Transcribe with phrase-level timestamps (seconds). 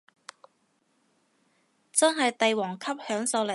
[1.91, 3.49] 真係帝王級享受嚟